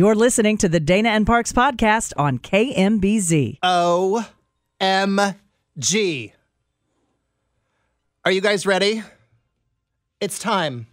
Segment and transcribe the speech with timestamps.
[0.00, 3.58] You're listening to the Dana and Parks podcast on KMBZ.
[3.62, 4.26] O
[4.80, 5.20] M
[5.78, 6.32] G.
[8.24, 9.02] Are you guys ready?
[10.18, 10.86] It's time.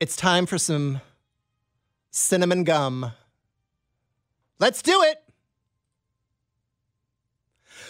[0.00, 1.00] It's time for some
[2.10, 3.12] cinnamon gum.
[4.58, 5.16] Let's do it.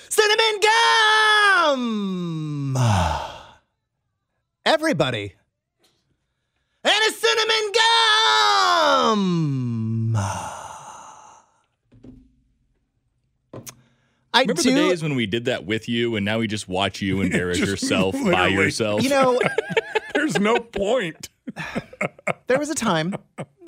[0.08, 0.61] Cinnamon
[1.67, 2.78] gum!
[4.64, 5.34] Everybody.
[6.84, 8.66] And a cinnamon gum!
[14.34, 14.70] I Remember do.
[14.70, 17.59] the days when we did that with you, and now we just watch you embarrass
[17.59, 19.03] Just yourself by yourself.
[19.03, 19.41] you know,
[20.14, 21.31] There's no point.
[22.48, 23.14] there was a time.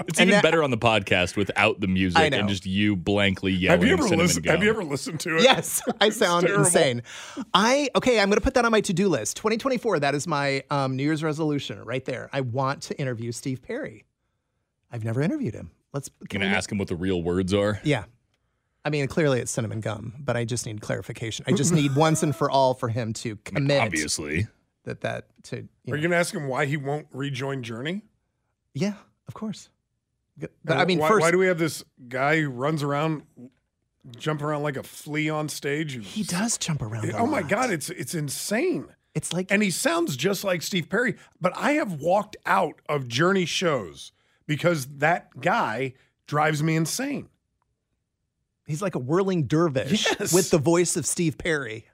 [0.07, 3.81] it's even that- better on the podcast without the music and just you blankly yelling.
[3.81, 4.45] Have you ever cinnamon listened?
[4.45, 4.55] gum.
[4.57, 5.43] Have you ever listened to it?
[5.43, 6.67] Yes, I sound terrible.
[6.67, 7.03] insane.
[7.55, 8.21] I okay.
[8.21, 9.37] I'm going to put that on my to-do list.
[9.39, 10.01] 2024.
[10.01, 12.29] That is my um, New Year's resolution right there.
[12.33, 14.05] I want to interview Steve Perry.
[14.91, 15.71] I've never interviewed him.
[15.93, 16.11] Let's.
[16.21, 17.81] You're can gonna we- ask him what the real words are?
[17.85, 18.05] Yeah.
[18.85, 21.45] I mean, clearly it's cinnamon gum, but I just need clarification.
[21.49, 24.47] I just need once and for all for him to I mean, commit obviously.
[24.85, 25.57] that that to.
[25.57, 25.95] You Are know.
[25.97, 28.03] you going to ask him why he won't rejoin Journey?
[28.75, 28.95] yeah,
[29.27, 29.69] of course.
[30.39, 33.25] But, I mean, why, first why do we have this guy who runs around,
[34.17, 35.99] jumping around like a flea on stage?
[36.15, 37.11] he does jump around.
[37.11, 37.49] a Oh my lot.
[37.49, 38.87] God, it's it's insane.
[39.15, 41.17] It's like And he sounds just like Steve Perry.
[41.41, 44.13] But I have walked out of Journey shows
[44.49, 45.95] because that guy
[46.27, 47.29] drives me insane.
[48.67, 50.33] he's like a whirling dervish Yes.
[50.33, 51.87] with the voice of Steve Perry.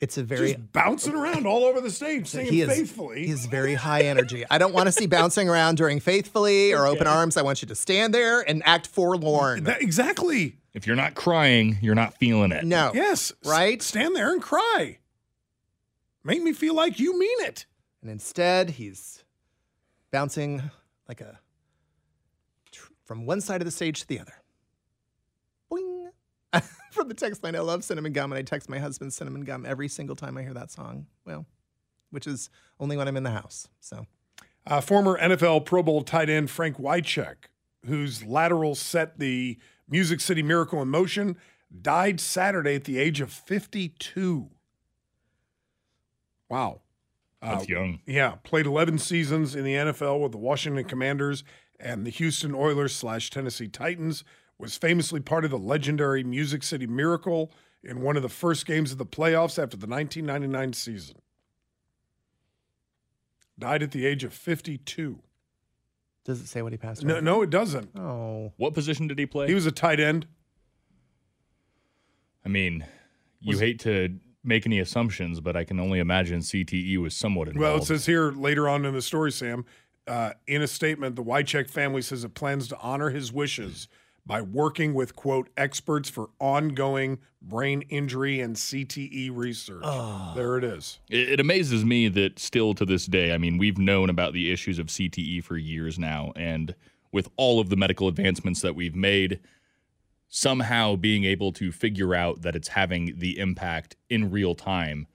[0.00, 3.26] It's a very Just bouncing around all over the stage, singing he is, faithfully.
[3.26, 4.44] He's very high energy.
[4.50, 7.36] I don't want to see bouncing around during Faithfully or Open Arms.
[7.36, 9.64] I want you to stand there and act forlorn.
[9.64, 10.56] That- exactly.
[10.72, 12.64] If you're not crying, you're not feeling it.
[12.64, 12.92] no.
[12.94, 13.30] Yes.
[13.30, 13.82] S- Right?
[13.82, 14.98] Stand there and cry.
[16.24, 17.66] Make me feel like you mean it.
[18.02, 19.22] And instead, he's
[20.10, 20.62] bouncing
[21.08, 21.38] like a tr-
[23.10, 24.34] from one side of the stage to the other.
[25.68, 26.10] Boing.
[26.92, 29.66] from the text line, I love cinnamon gum, and I text my husband cinnamon gum
[29.66, 31.06] every single time I hear that song.
[31.26, 31.44] Well,
[32.10, 33.66] which is only when I'm in the house.
[33.80, 34.06] So
[34.64, 37.48] Uh, former NFL Pro Bowl tight end Frank Wycheck,
[37.84, 41.36] whose lateral set the Music City Miracle in motion,
[41.82, 44.50] died Saturday at the age of 52.
[46.48, 46.82] Wow.
[47.42, 48.00] That's Uh, young.
[48.06, 51.42] Yeah, played 11 seasons in the NFL with the Washington Commanders
[51.78, 54.24] and the Houston Oilers slash Tennessee Titans.
[54.58, 57.50] Was famously part of the legendary Music City Miracle
[57.82, 61.16] in one of the first games of the playoffs after the 1999 season.
[63.58, 65.22] Died at the age of 52.
[66.24, 67.20] does it say what he passed No, away?
[67.22, 67.96] no, it doesn't.
[67.98, 68.52] Oh.
[68.58, 69.46] What position did he play?
[69.48, 70.26] He was a tight end.
[72.44, 72.84] I mean,
[73.40, 77.48] you Was- hate to make any assumptions, but I can only imagine CTE was somewhat
[77.48, 77.62] involved.
[77.62, 79.64] Well, it says here later on in the story, Sam,
[80.06, 83.88] uh, in a statement, the Wycheck family says it plans to honor his wishes
[84.26, 89.84] by working with, quote, experts for ongoing brain injury and CTE research.
[90.36, 91.00] There it is.
[91.08, 94.52] It, it amazes me that still to this day, I mean, we've known about the
[94.52, 96.74] issues of CTE for years now, and
[97.12, 99.40] with all of the medical advancements that we've made,
[100.30, 105.06] somehow being able to figure out that it's having the impact in real time,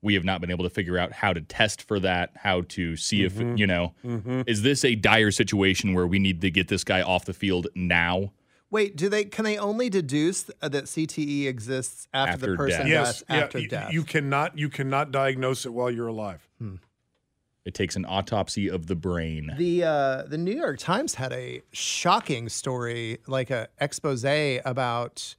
[0.00, 2.96] we have not been able to figure out how to test for that, how to
[2.96, 3.56] see if, mm-hmm.
[3.56, 4.42] you know, mm-hmm.
[4.46, 7.66] is this a dire situation where we need to get this guy off the field
[7.74, 8.32] now?
[8.70, 12.80] Wait, do they can they only deduce uh, that CTE exists after, After the person
[12.80, 12.88] death.
[12.88, 13.92] Yes, dies yeah, after you, death?
[13.92, 16.48] you cannot you cannot diagnose it while you're alive.
[16.58, 16.76] Hmm.
[17.64, 19.54] It takes an autopsy of the brain.
[19.56, 25.34] The uh, the New York Times had a shocking story, like a expose about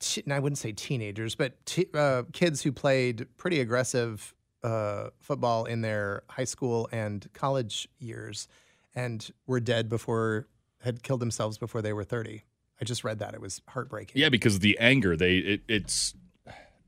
[0.00, 5.10] t- and I wouldn't say teenagers, but t- uh, kids who played pretty aggressive uh,
[5.20, 8.48] football in their high school and college years
[8.94, 10.48] and were dead before,
[10.82, 12.42] had killed themselves before they were 30.
[12.80, 13.34] I just read that.
[13.34, 14.20] It was heartbreaking.
[14.20, 16.14] Yeah, because the anger, they it, it's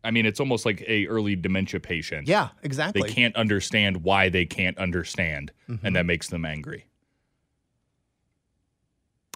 [0.03, 2.27] I mean, it's almost like a early dementia patient.
[2.29, 3.03] Yeah, exactly.
[3.03, 5.87] They can't understand why they can't understand, Mm-hmm.
[5.87, 6.87] and that makes them angry.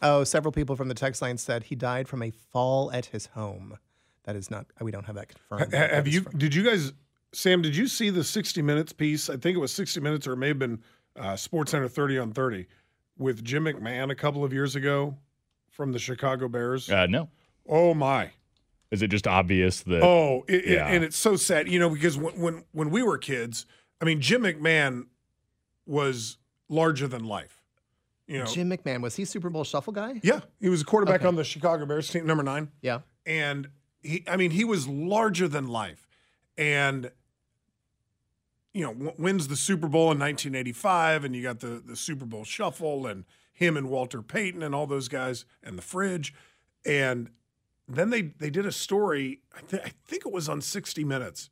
[0.03, 3.27] Oh, several people from the text line said he died from a fall at his
[3.27, 3.79] home.
[4.25, 5.73] That is not, we don't have that confirmed.
[5.75, 6.21] Ha- have is you?
[6.23, 6.93] from- Did you guys,
[7.33, 7.63] Sam?
[7.63, 9.29] Did you see the 60 Minutes piece?
[9.31, 10.83] I think it was 60 Minutes, or it may have been
[11.17, 12.67] uh, Sports Center 30 on 30
[13.19, 15.17] with Jim McMahon a couple of years ago
[15.71, 16.91] from the Chicago Bears.
[16.91, 17.29] Uh, no,
[17.69, 18.31] Oh my!
[18.91, 20.03] Is it just obvious that?
[20.03, 20.87] Oh, it, it- Yeah.
[20.89, 23.67] and it's so sad, you know, because when, when when we were kids,
[24.01, 25.07] I mean, Jim McMahon
[25.87, 26.39] was
[26.69, 27.63] larger than life.
[28.27, 30.21] You know, Jim McMahon, was he Super Bowl shuffle guy?
[30.23, 31.29] yeah, he was a quarterback Okay.
[31.29, 32.71] on the Chicago Bears team, number nine.
[32.81, 33.01] Yeah.
[33.27, 33.69] and
[34.03, 36.07] he i mean he was larger than life
[36.59, 37.11] and
[38.75, 42.25] you know w- wins the super bowl in 1985 and you got the the super
[42.27, 46.35] bowl shuffle and him and walter payton and all those guys and the fridge
[46.85, 47.31] and
[47.89, 51.51] then they they did a story I, th- I think it was on 60 minutes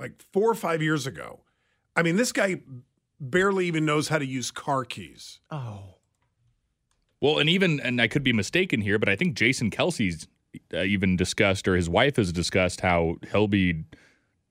[0.00, 1.40] like four or five years ago
[1.96, 2.62] i mean this guy
[3.20, 5.94] barely even knows how to use car keys Oh.
[7.20, 10.28] Well, and even and I could be mistaken here, but I think Jason Kelce's
[10.72, 13.82] uh, even discussed, or his wife has discussed, how he'll be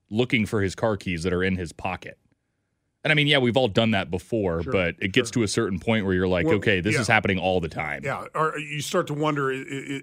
[0.09, 2.17] looking for his car keys that are in his pocket.
[3.05, 5.47] And I mean, yeah, we've all done that before, Sure, but it gets to a
[5.47, 6.99] certain point where you're like, Well, okay, this yeah.
[7.01, 8.01] is happening all the time.
[8.03, 10.01] Yeah, or you start to wonder: i- i- i-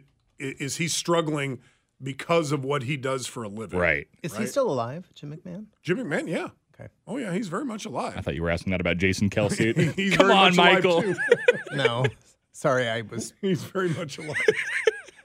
[0.59, 1.61] is he struggling
[2.03, 3.79] because of what he does for a living?
[3.79, 4.07] Right.
[4.23, 5.67] Is he still alive, Jim McMahon?
[5.83, 6.49] Jim McMahon, yeah.
[6.75, 6.89] Okay.
[7.07, 8.15] Oh yeah, he's very much alive.
[8.17, 9.93] I thought you were asking that about Jason Kelce.
[9.97, 11.03] He's Come very on, much alive, Michael.
[11.03, 11.15] too.
[11.73, 12.05] No.
[12.53, 13.33] Sorry, I was.
[13.41, 14.37] he's very much alive.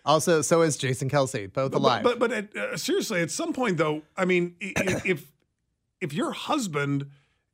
[0.06, 2.04] Also, so is Jason Kelce, both alive.
[2.04, 5.31] But but, but at, uh, seriously, at some point though, I mean, i- i- if
[6.01, 7.07] if your husband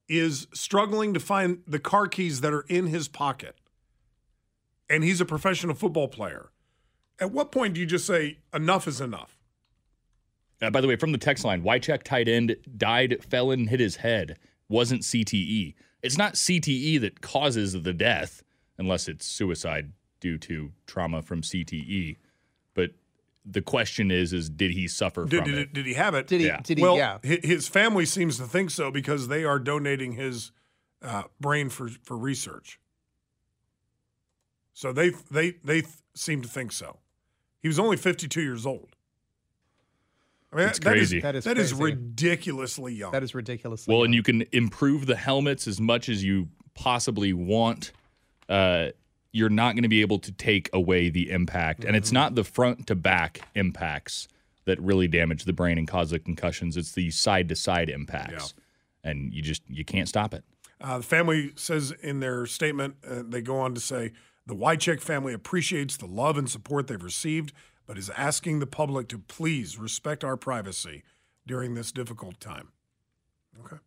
[0.09, 3.55] is struggling to find the car keys that are in his pocket,
[4.89, 6.49] and he's a professional football player,
[7.19, 9.37] at what point do you just say enough is enough?
[10.61, 13.79] Uh, by the way, from the text line, Wycheck tight end died, fell and hit
[13.79, 14.37] his head.
[14.69, 15.75] Wasn't CTE.
[16.01, 18.43] It's not CTE that causes the death,
[18.77, 22.17] unless it's suicide due to trauma from CTE.
[22.73, 22.91] But
[23.45, 25.73] the question is, is did he suffer Did, from did, it?
[25.73, 26.27] did he have it?
[26.27, 26.47] did he?
[26.47, 26.61] yeah.
[26.63, 26.83] Did he?
[26.83, 27.17] well, yeah.
[27.21, 30.51] his family seems to think so because they are donating his
[31.01, 32.79] uh, brain for for research.
[34.73, 36.97] So they they they th- seem to think so.
[37.65, 38.95] He was only 52 years old.
[40.53, 41.19] I mean, It's that is- crazy.
[41.19, 41.83] That is that is crazy.
[41.83, 43.11] ridiculously young.
[43.11, 43.87] That is ridiculous.
[43.87, 47.91] Well, and you can improve the helmets as much as you possibly want.
[48.47, 48.89] Uh,
[49.31, 52.43] you're not going to be able to take away the impact, and it's not the
[52.43, 54.27] front to back impacts
[54.65, 56.77] that really damage the brain and cause the concussions.
[56.77, 58.53] It's the side to side impacts,
[59.03, 60.43] and you just you can't stop it.
[60.79, 64.11] Uh, the family says in their statement, uh, they go on to say
[64.45, 67.53] the Wycheck family appreciates the love and support they've received,
[67.85, 71.03] but is asking the public to please respect our privacy
[71.47, 72.69] during this difficult time.
[73.63, 73.77] Okay.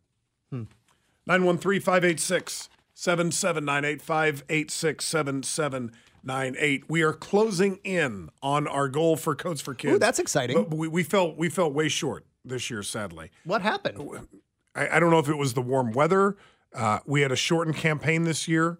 [0.51, 6.89] 913 586 7798 586 7798.
[6.89, 9.95] We are closing in on our goal for Coats for Kids.
[9.95, 10.57] Ooh, that's exciting.
[10.57, 13.31] But we, we, felt, we felt way short this year, sadly.
[13.45, 14.27] what happened?
[14.75, 16.35] I, I don't know if it was the warm weather.
[16.73, 18.79] Uh, we had a shortened campaign this year.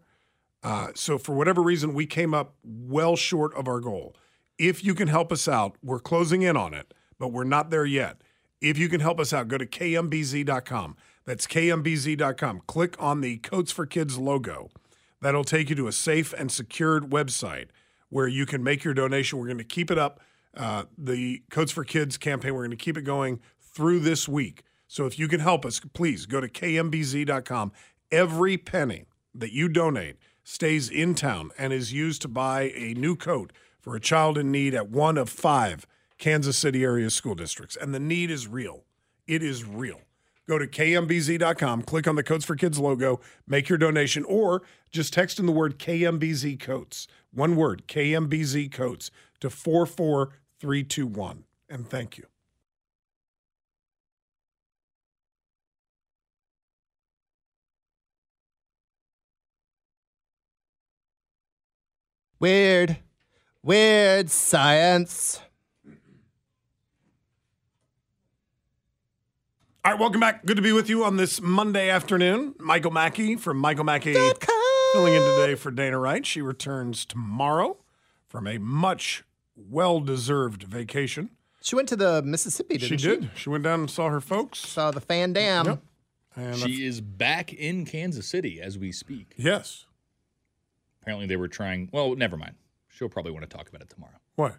[0.62, 4.16] Uh, so, for whatever reason, we came up well short of our goal.
[4.58, 7.86] If you can help us out, we're closing in on it, but we're not there
[7.86, 8.22] yet.
[8.62, 10.98] If you can help us out, go to kmbz.com.
[11.25, 12.62] That's kmbz.com.
[12.68, 14.70] Click on the Coats for Kids logo.
[15.22, 17.68] That'll take you to a safe and secured website
[18.10, 19.39] where you can make your donation.
[19.39, 20.20] We're going to keep it up.
[20.58, 24.63] Uh, the Coats for Kids campaign, we're going to keep it going through this week.
[24.88, 27.72] So if you can help us, please go to kmbz.com.
[28.12, 30.18] Every penny that you donate
[30.50, 34.51] stays in town and is used to buy a new coat for a child in
[34.51, 35.86] need at one of five
[36.18, 37.77] Kansas City area school districts.
[37.79, 38.84] And the need is real.
[39.27, 40.01] It is real.
[40.48, 45.13] Go to kmbz.com, click on the Coats for Kids logo, make your donation, or just
[45.13, 47.08] text in the word KMBZ Coats.
[47.32, 51.44] One word, KMBZ Coats, to 44321.
[51.70, 52.25] And thank you.
[62.39, 62.98] Weird,
[63.63, 65.41] weird science.
[69.84, 70.46] All right, welcome back.
[70.46, 72.55] Good to be with you on this Monday afternoon.
[72.60, 74.13] Michael Mackey from Michael Mackey
[74.93, 76.25] filling in today for Dana Wright.
[76.25, 77.77] She returns tomorrow
[78.27, 79.24] from a much
[79.55, 81.31] well deserved vacation.
[81.62, 83.03] She went to the Mississippi, didn't she?
[83.03, 83.31] She did.
[83.36, 84.60] She went down and saw her folks.
[84.60, 85.65] Saw the fan dam.
[85.65, 85.81] Yep.
[86.38, 89.34] And She is back in Kansas City as we speak.
[89.36, 89.86] yes.
[91.10, 91.89] Apparently, they were trying.
[91.92, 92.54] Well, never mind.
[92.88, 94.13] She'll probably want to talk about it tomorrow.
[94.36, 94.58] What?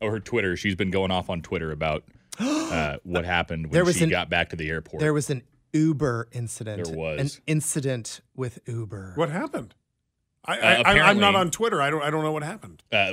[0.00, 0.56] Oh, her Twitter.
[0.56, 2.04] She's been going off on Twitter about
[2.38, 5.00] uh, what happened when There was she an- got back to the airport.
[5.00, 5.42] There was an
[5.74, 6.82] Uber incident.
[6.86, 7.36] There was.
[7.36, 9.12] an incident with Uber.
[9.16, 9.74] What happened?
[10.46, 11.82] I, Uh, I, I, I'm not on Twitter.
[11.82, 12.02] I don't.
[12.02, 12.82] I don't know what happened.
[12.90, 13.12] uh,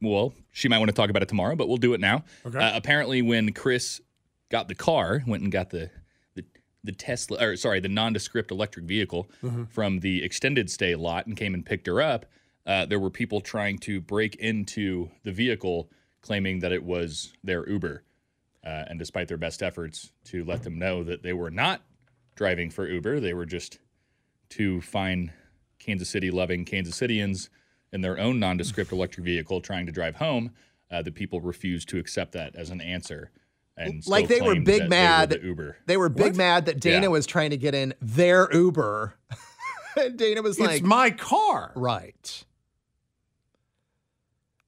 [0.00, 2.24] well, she might want to talk about it tomorrow, but we'll do it now.
[2.46, 2.56] Okay.
[2.58, 4.00] Uh, apparently, when Chris
[4.48, 5.90] got the car, went and got the
[6.88, 9.64] the, Tesla, or sorry, the nondescript electric vehicle Mm-hmm.
[9.64, 12.24] from the extended stay lot and came and picked her up,
[12.66, 15.90] uh, there were people trying to break into the vehicle,
[16.22, 18.02] claiming that it was their Uber.
[18.64, 21.82] Uh, and despite their best efforts to let them know that they were not
[22.34, 23.78] driving for Uber, they were just
[24.48, 25.32] two fine
[25.78, 27.48] Kansas City loving Kansas Cityans
[27.92, 30.50] in their own nondescript electric vehicle trying to drive home.
[30.90, 33.30] Uh, the people refused to accept that as an answer.
[33.78, 35.30] And still like they were big mad.
[35.30, 35.76] They were the Uber.
[35.86, 36.36] They were big What?
[36.36, 37.08] mad that Dana Yeah.
[37.08, 39.14] was trying to get in their Uber.
[39.96, 41.72] and Dana was like, it's my car.
[41.76, 42.44] right.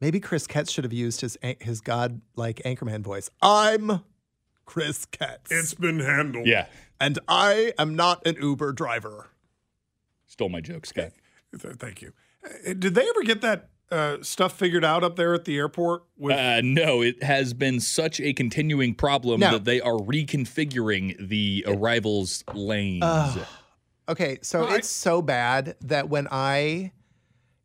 [0.00, 3.28] Maybe Chris Ketz should have used his his god like Anchorman voice.
[3.42, 4.00] I'm
[4.64, 5.48] Chris Ketz.
[5.50, 6.46] It's been handled.
[6.46, 6.66] Yeah,
[6.98, 9.28] and I am not an Uber driver.
[10.26, 11.10] stole my joke, Scott.
[11.58, 12.12] Thank you.
[12.44, 16.04] Uh, Did they ever get that uh, stuff figured out up there at the airport?
[16.16, 19.52] With Uh, no, it has been such a continuing problem No.
[19.52, 23.04] that they are reconfiguring the arrivals lanes.
[24.08, 26.92] Okay, so Well, I- it's so bad that when I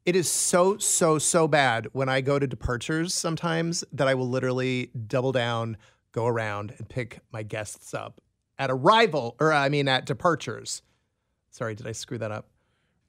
[0.05, 4.29] it is so so so bad when I go to departures sometimes that I will
[4.29, 5.77] literally double down,
[6.11, 8.21] go around and pick my guests up
[8.59, 10.83] at arrival or I mean at departures.
[11.49, 12.47] Sorry, did I screw that up?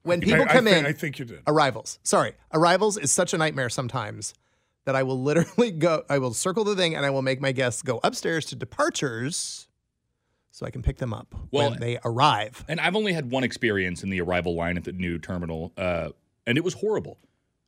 [0.07, 1.41] When people I, I come in, I think you did.
[1.47, 1.99] arrivals.
[2.03, 4.33] Sorry, arrivals is such a nightmare sometimes
[4.85, 6.03] that I will literally go.
[6.09, 9.67] I will circle the thing and I will make my guests go upstairs to departures,
[10.51, 12.63] so I can pick them up Well- when they arrive.
[12.67, 16.09] And I've only had one experience in the arrival line at the new terminal, uh,
[16.45, 17.17] and it was horrible.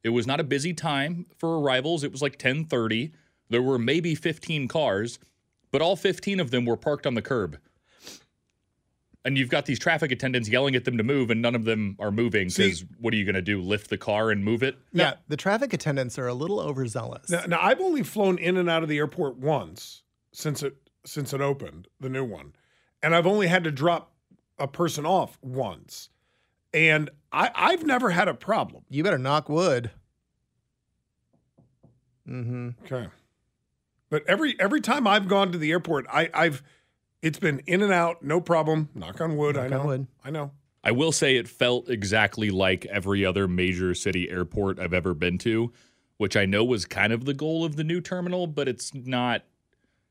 [0.03, 2.03] It was not a busy time for arrivals.
[2.05, 3.11] It was like 10:30.
[3.49, 5.19] There were maybe 15 cars,
[5.71, 7.57] but all 15 of them were parked on the curb.
[9.29, 11.95] And you've got these traffic attendants yelling at them to move, and none of them
[11.99, 13.61] are moving See- because what are you going to do?
[13.61, 14.75] Lift the car and move it?
[14.91, 17.29] Yeah, the traffic attendants are a little overzealous.
[17.29, 21.31] Now, now I've only flown in and out of the airport once since it since
[21.31, 22.53] it opened, the new one,
[23.03, 24.13] and I've only had to drop
[24.57, 26.09] a person off once,
[26.73, 28.83] and I, I've never had a problem.
[28.89, 29.91] You better knock wood.
[32.27, 32.69] Mm-hmm.
[32.83, 33.09] Okay,
[34.09, 36.63] but every every time I've gone to the airport, I, I've
[37.21, 38.89] it's been in and out, no problem.
[38.95, 39.57] Knock on wood.
[39.57, 39.81] I know.
[39.81, 40.07] on wood.
[40.23, 40.51] I know.
[40.83, 45.37] I will say it felt exactly like every other major city airport I've ever been
[45.39, 45.73] to,
[46.17, 49.43] which I know was kind of the goal of the new terminal, but it's not.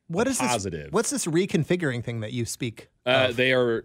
[0.09, 0.85] What is positive.
[0.85, 0.93] this?
[0.93, 2.89] What's this reconfiguring thing that you speak?
[3.07, 3.37] Uh, of?
[3.37, 3.85] they are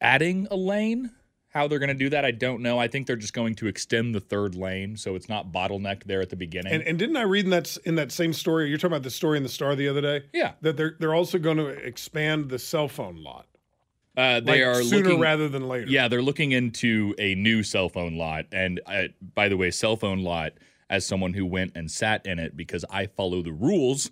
[0.00, 1.10] adding a lane.
[1.52, 2.78] How they're going to do that, I don't know.
[2.78, 6.22] I think they're just going to extend the third lane so it's not bottlenecked there
[6.22, 6.72] at the beginning.
[6.72, 8.68] And and didn't I read in that in that same story?
[8.68, 10.22] You're talking about the story in the Star the other day.
[10.32, 13.46] yeah, That they're they're also going to expand the cell phone lot.
[14.16, 15.86] uh, they like are sooner looking, rather than later.
[15.90, 18.46] Yeah, they're looking into a new cell phone lot.
[18.52, 19.04] And uh,
[19.34, 20.52] by the way, cell phone lot,
[20.88, 24.10] as someone who went and sat in it because I follow the rules,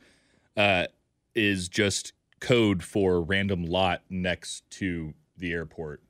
[0.56, 0.86] uh,
[1.34, 6.02] is just code for random lot next to the airport.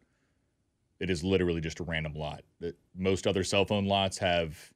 [1.00, 2.42] It is literally just a random lot.
[2.60, 4.72] That most other cell phone lots have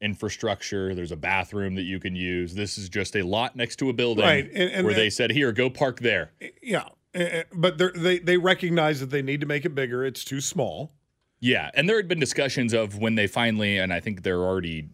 [0.00, 0.94] infrastructure.
[0.94, 2.54] There's a bathroom that you can use.
[2.54, 5.10] This is just a lot next to a building Right, and- and where the- they
[5.10, 6.32] said, "Here, go park there."
[6.62, 10.04] Yeah, eh, eh, but they they recognize that they need to make it bigger.
[10.04, 10.92] It's too small.
[11.40, 14.88] Yeah, and there had been discussions of when they finally, and I think they're already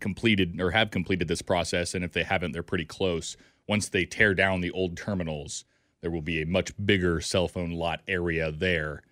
[0.00, 3.36] completed or have completed this process, and if they haven't, they're pretty close.
[3.68, 5.64] Once they tear down the old terminals,
[6.00, 9.02] there will be a much bigger cell phone lot area there.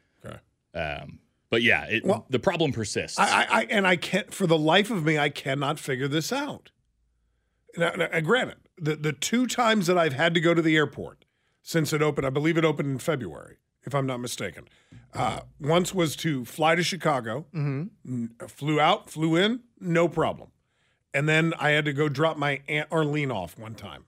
[0.74, 1.02] Okay.
[1.02, 1.18] Um,
[1.50, 3.18] but yeah, it, Well, the problem persists.
[3.18, 6.32] I, I, I and I can't for the life of me I cannot figure this
[6.32, 6.70] out.
[7.76, 10.76] Now, now, and granted, the the two times that I've had to go to the
[10.76, 11.24] airport
[11.62, 14.68] since it opened, I believe it opened in February, if I'm not mistaken.
[15.12, 20.50] Uh, once was to fly to Chicago, N- flew out, flew in, no problem,
[21.12, 24.04] and then I had to go drop my aunt Arlene off one time.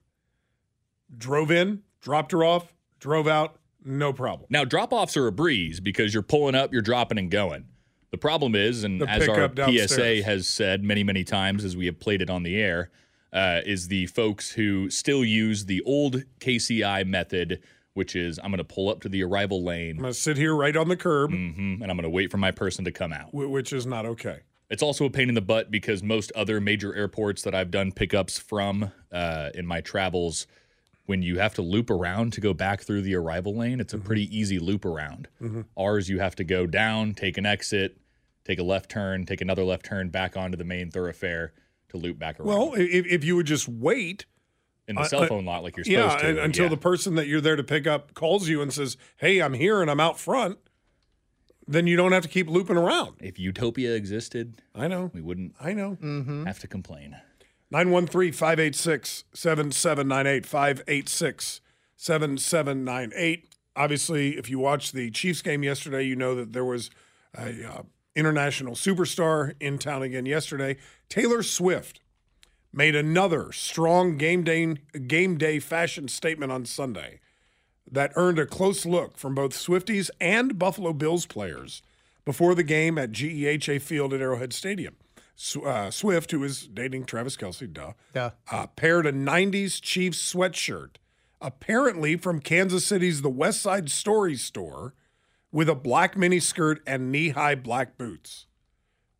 [1.16, 4.46] Drove in, dropped her off, drove out, no problem.
[4.50, 7.66] now, drop offs are a breeze because you're pulling up, you're dropping and going.
[8.10, 9.50] The problem is, and The as our.
[9.88, 12.90] PSA has said many, many times as we have played it on the air,
[13.32, 17.62] uh, is the folks who still use the old KCI method,
[17.94, 20.54] which is I'm going to pull up to the arrival lane I'm gonna sit here
[20.54, 23.12] right on the curb, mhm, and I'm going to wait for my person to come
[23.12, 23.30] out.
[23.30, 24.40] wh- which is not okay.
[24.68, 27.92] It's also a pain in the butt because most other major airports that I've done
[27.92, 30.46] pickups from uh, in my travels,
[31.12, 33.98] when you have to loop around to go back through the arrival lane, it's a
[33.98, 35.28] pretty easy loop around.
[35.76, 37.98] Ours, you have to go down, take an exit,
[38.46, 41.52] take a left turn, take another left turn back onto the main thoroughfare
[41.90, 42.48] to loop back around.
[42.48, 44.24] Well, if, if you would just wait,
[44.88, 46.42] in the uh, cell uh, phone lot like you're yeah, supposed to.
[46.42, 46.70] until yeah.
[46.70, 49.82] the person that you're there to pick up calls you and says, "Hey, I'm here
[49.82, 50.60] and I'm out front,"
[51.68, 53.16] then you don't have to keep looping around.
[53.20, 55.98] if Utopia existed, I know, we wouldn't I know.
[56.46, 57.18] have to complain.
[57.72, 60.44] 913 586 7798.
[60.44, 61.60] 586
[61.96, 63.54] 7798.
[63.74, 66.90] Obviously, if you watched the Chiefs game yesterday, you know that there was
[67.34, 67.82] a uh,
[68.14, 70.76] international superstar in town again yesterday.
[71.08, 72.02] Taylor Swift
[72.74, 74.74] made another strong game day,
[75.06, 77.20] game day fashion statement on Sunday
[77.90, 81.80] that earned a close look from both Swifties and Buffalo Bills players
[82.26, 84.96] before the game at GEHA Field at Arrowhead Stadium.
[85.64, 87.92] Uh, Swift, who is dating Travis Kelce, duh,
[88.50, 90.96] uh, paired a 90s Chiefs sweatshirt,
[91.40, 94.94] apparently from Kansas City's The Westside Storey store,
[95.50, 98.46] with a black miniskirt and knee high black boots.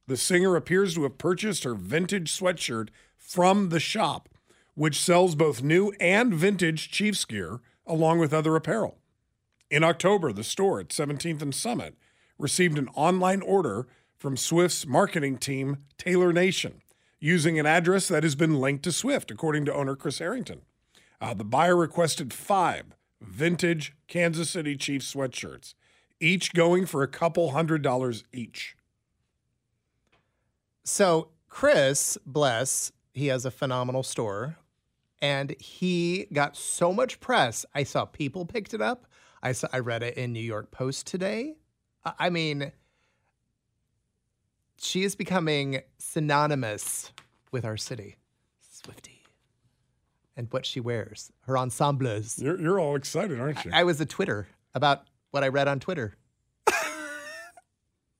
[0.06, 4.28] The singer appears to have purchased her vintage sweatshirt from the shop,
[4.74, 8.98] which sells both new and vintage Chiefs gear along with other apparel.
[9.70, 11.96] In October, the store at 17th and Summit
[12.38, 13.86] received an online order
[14.22, 16.80] from Swift's marketing team, Taylor Nation,
[17.18, 20.60] using an address that has been linked to Swift, according to owner Chris Harrington.
[21.20, 22.84] Uh, the buyer requested five
[23.20, 25.74] vintage Kansas City Chiefs sweatshirts,
[26.20, 28.76] each going for a couple hundred dollars each.
[30.84, 34.56] So Chris, bless, he has a phenomenal store,
[35.20, 37.66] and he got so much press.
[37.74, 39.08] I saw people picked it up.
[39.42, 41.56] I saw, I read it in New York Post today.
[42.04, 42.70] I I mean,
[44.82, 47.12] she is becoming synonymous
[47.50, 48.16] with our city,
[48.60, 49.22] Swifty,
[50.36, 52.38] and what she wears, her ensembles.
[52.38, 53.70] You're, you're all excited, aren't you?
[53.72, 56.14] I was a Twitter about what I read on Twitter.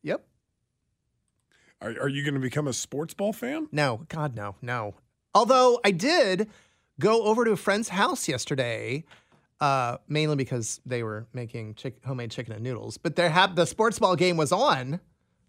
[0.03, 0.25] yep.
[1.81, 3.69] Are, are you going to become a sports ball fan?
[3.73, 4.95] No, God, no, no.
[5.35, 6.49] Although I did
[7.01, 9.05] go over to a friend's house yesterday,
[9.61, 12.99] uh, mainly because they were making chick- homemade chicken and noodles.
[12.99, 15.01] But have the sports ball game was on.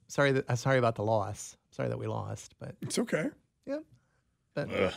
[0.08, 1.58] Sorry, that, uh, sorry about the loss.
[1.72, 3.26] Sorry that we lost, but It's okay.
[3.66, 3.80] yeah.
[4.54, 4.94] But Ugh.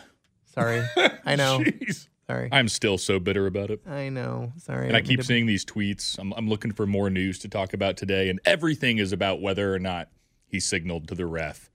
[0.54, 0.82] sorry,
[1.24, 1.60] I know.
[1.60, 2.08] Jeez.
[2.26, 3.80] Sorry, I'm still so bitter about it.
[3.86, 4.52] I know.
[4.58, 4.88] Sorry.
[4.88, 6.18] And I didn't keep mean to- seeing these tweets.
[6.18, 9.72] I'm, I'm looking for more news to talk about today, and everything is about whether
[9.72, 10.08] or not
[10.48, 11.70] he signaled to the ref.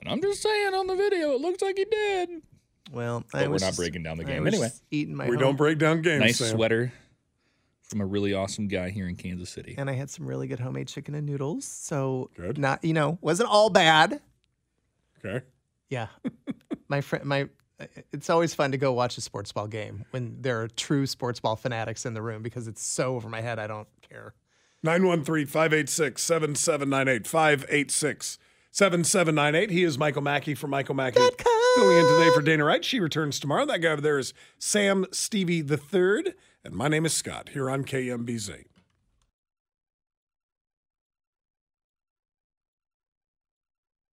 [0.00, 2.28] And I'm just saying on the video, it looks like he did.
[2.92, 4.46] Well, But I we're was not breaking down the game.
[4.46, 4.70] Anyway.
[4.90, 5.24] eating my.
[5.28, 6.20] We home- don't break down games.
[6.20, 6.54] Nice Sam.
[6.56, 6.92] sweater
[7.88, 9.74] from a really awesome guy here in Kansas City.
[9.78, 11.64] and I had some really good homemade chicken and noodles.
[11.64, 12.58] So Good.
[12.58, 14.20] not you know wasn't all bad.
[15.24, 15.44] Okay.
[15.90, 16.08] Yeah,
[16.88, 17.48] my friend, my.
[18.12, 21.40] It's always fun to go watch a sports ball game when there are true sports
[21.40, 23.58] ball fanatics in the room because it's so over my head.
[23.58, 24.32] I don't care.
[24.84, 27.26] 913 586 7798.
[27.26, 28.38] 586
[28.70, 29.70] 7798.
[29.70, 31.20] He is Michael Mackey from Michael Mackey.
[31.76, 32.84] Filling in today for Dana Wright.
[32.84, 33.66] She returns tomorrow.
[33.66, 37.68] That guy over there is Sam Stevie the Third, And my name is Scott here
[37.68, 38.64] on KMBZ.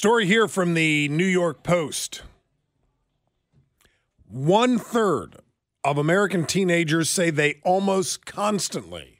[0.00, 2.22] Story here from the New York Post.
[4.26, 5.36] One third
[5.84, 9.18] of American teenagers say they almost constantly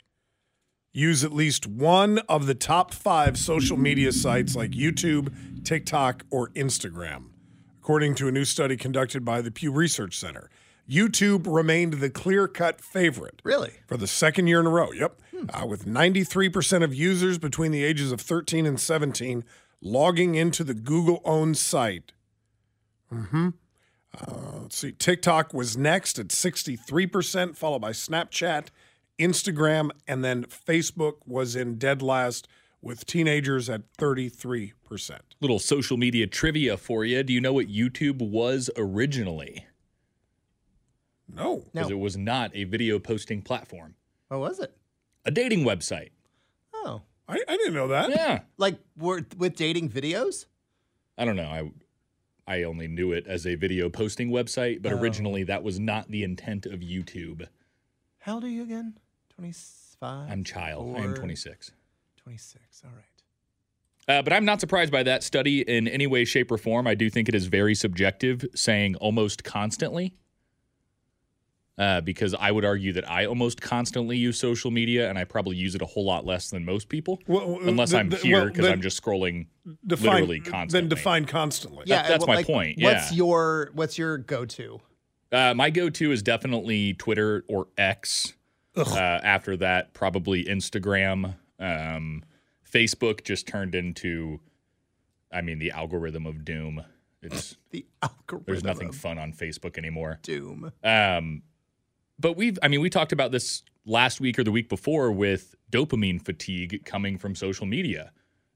[0.94, 6.48] use at least one of the top five social media sites like YouTube, TikTok, or
[6.52, 7.24] Instagram,
[7.82, 10.48] according to a new study conducted by the Pew Research Center.
[10.88, 13.42] YouTube remained the clear cut favorite.
[13.44, 13.72] Really?
[13.86, 14.92] For the second year in a row.
[14.92, 15.20] Yep.
[15.50, 19.44] Uh, with 93% of users between the ages of 13 and 17
[19.80, 22.12] logging into the Google owned site.
[23.08, 23.48] hmm.
[24.12, 24.90] Uh, let's see.
[24.90, 28.66] TikTok was next at 63%, followed by Snapchat,
[29.20, 32.48] Instagram, and then Facebook was in dead last
[32.82, 34.72] with teenagers at 33%.
[35.40, 37.22] Little social media trivia for you.
[37.22, 39.66] Do you know what YouTube was originally?
[41.32, 41.56] No.
[41.56, 41.62] No.
[41.72, 43.94] Because it was not a video posting platform,
[44.28, 44.76] What was it?
[45.24, 46.10] a dating website.
[47.30, 48.10] Oh, I, I didn't know that.
[48.10, 48.40] Yeah.
[48.58, 50.46] like we're, with dating videos?
[51.16, 51.44] I don't know.
[51.44, 51.70] I
[52.46, 56.24] I only knew it as a video posting website, but originally that was not the
[56.24, 57.46] intent of YouTube.
[58.18, 58.98] How old are you again?
[59.36, 60.30] 25?
[60.30, 60.96] I'm child.
[60.96, 61.70] I am 26.
[62.16, 62.82] 26.
[62.84, 63.04] All right.
[64.18, 66.88] Uh, but I'm not surprised by that study in any way, shape, or form.
[66.88, 70.14] I do think it is very subjective, saying almost constantly.
[71.78, 75.56] Uh, because I would argue that I almost constantly use social media, and I probably
[75.56, 78.46] use it a whole lot less than most people, Well, unless the- I'm the- here
[78.48, 79.46] because then I'm just scrolling
[79.86, 80.80] Define, literally constantly.
[80.80, 81.84] Then define constantly.
[81.86, 83.16] Yeah, that's well, my like, point, What's yeah.
[83.16, 84.80] your What's your go to?
[85.32, 88.34] Uh, my go-to is definitely Twitter or X.
[88.76, 91.36] Uh, after that, probably Instagram.
[91.58, 92.24] Um,
[92.70, 94.40] Facebook just turned into,
[95.32, 96.82] I mean, the algorithm of doom.
[97.22, 98.44] It's The algorithm.
[98.46, 100.18] there's nothing of fun on Facebook anymore.
[100.22, 100.72] Doom.
[100.82, 101.42] Um,
[102.20, 105.54] but we've, I mean, we talked about this last week or the week before with
[105.72, 108.12] dopamine fatigue coming from social media.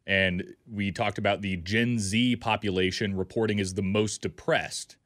[0.07, 4.97] And we talked about the Gen Z population reporting as the most depressed.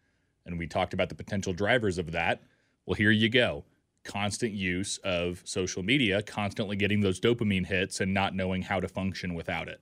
[0.44, 2.42] And we talked about the potential drivers of that.
[2.84, 3.64] Well, here you go.
[4.02, 8.88] Constant use of social media, constantly getting those dopamine hits and not knowing how to
[8.88, 9.80] function without it.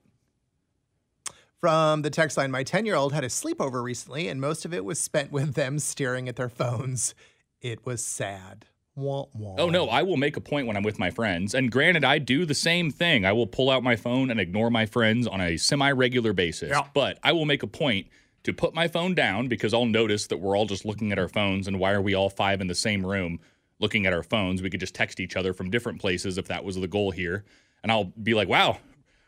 [1.59, 4.73] From the text line, my 10 year old had a sleepover recently, and most of
[4.73, 7.15] it was spent with them staring at their phones.
[7.61, 8.65] It was sad.
[8.95, 9.55] Wah, wah.
[9.59, 11.53] Oh no, I will make a point when I'm with my friends.
[11.53, 13.25] And granted, I do the same thing.
[13.25, 16.69] I will pull out my phone and ignore my friends on a semi-regular basis.
[16.69, 16.87] Yeah.
[16.95, 18.07] But I will make a point
[18.43, 21.27] to put my phone down because I'll notice that we're all just looking at our
[21.27, 23.39] phones and why are we all five in the same room
[23.79, 24.63] looking at our phones?
[24.63, 27.45] We could just text each other from different places if that was the goal here.
[27.83, 28.79] And I'll be like, "Wow,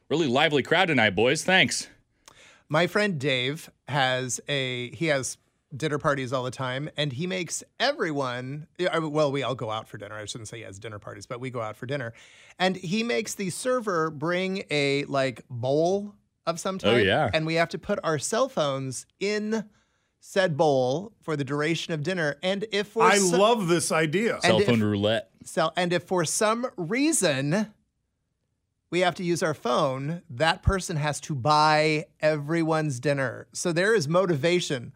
[0.09, 1.43] really lively crowd tonight, boys.
[1.43, 1.87] Thanks."
[2.67, 5.37] My friend Dave has a he has
[5.75, 8.67] dinner parties all the time, and he makes everyone.
[8.79, 10.15] Well, we all go out for dinner.
[10.15, 12.13] I shouldn't say he has dinner parties, but we go out for dinner,
[12.57, 16.93] and he makes the server bring a like bowl of some oh, type.
[16.93, 17.29] Oh, yeah.
[17.33, 19.65] and we have to put our cell phones in
[20.19, 22.35] said bowl for the duration of dinner.
[22.43, 24.39] And if for I so- love this idea.
[24.41, 25.29] Cell if- phone roulette.
[25.43, 27.73] so, and if for some reason
[28.91, 33.47] we have to use our phone, that person has to buy everyone's dinner.
[33.53, 34.93] So there is motivation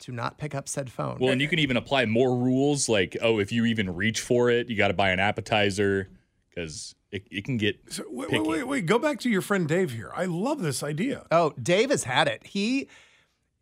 [0.00, 1.18] to not pick up said phone.
[1.20, 4.50] Well, and you can even apply more rules like, "Oh, if you even reach for
[4.50, 6.08] it, you got to buy an appetizer
[6.54, 8.40] cuz it, it can get So, wait, picky.
[8.42, 8.86] wait, wait, wait.
[8.86, 10.10] Go back to your friend Dave here.
[10.14, 11.26] I love this idea.
[11.30, 12.46] oh, Dave has had it.
[12.46, 12.88] He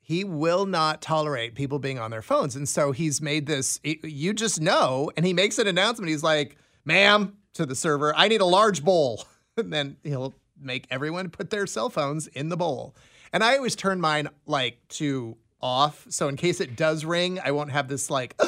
[0.00, 3.80] he will not tolerate people being on their phones, and so he's made this.
[3.82, 6.10] You just know, and he makes an announcement.
[6.10, 9.24] He's like, "Ma'am," to the server, "I need a large bowl,"
[9.56, 12.94] and then he'll make everyone put their cell phones in the bowl.
[13.32, 17.50] And I always turn mine like to off, so in case it does ring, I
[17.50, 18.34] won't have this like.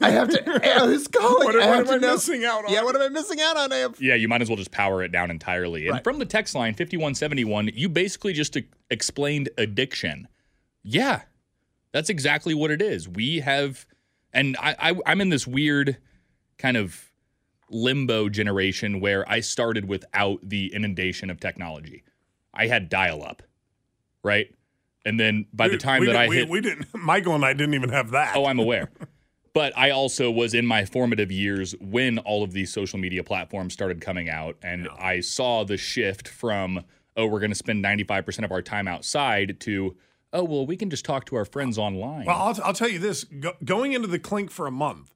[0.00, 0.42] I have to.
[0.86, 1.46] Who's calling?
[1.46, 2.72] What- what am I know- missing out on?
[2.72, 3.72] Yeah, what am I missing out on?
[3.72, 4.00] I have.
[4.00, 5.86] Yeah, you might as well just power it down entirely.
[5.86, 6.04] And Right.
[6.04, 8.56] from the text line 5171, you basically just
[8.90, 10.28] explained addiction.
[10.82, 11.22] Yeah,
[11.92, 13.08] that's exactly what it is.
[13.08, 13.86] We have,
[14.32, 15.96] and I, I, I'm in this weird
[16.58, 17.10] kind of
[17.70, 22.04] limbo generation where I started without the inundation of technology.
[22.54, 23.42] I had dial up,
[24.22, 24.54] right?
[25.06, 26.88] And then by the time we that I we, hit, we didn't.
[26.94, 28.36] Michael and I didn't even have that.
[28.36, 28.90] Oh, I'm aware.
[29.54, 33.72] but I also was in my formative years when all of these social media platforms
[33.72, 36.84] started coming out, and I saw the shift from,
[37.16, 39.96] oh, we're going to spend 95% of our time outside to,
[40.32, 42.26] oh, well, we can just talk to our friends online.
[42.26, 45.14] Well, I'll, I'll tell you this: Go, going into the clink for a month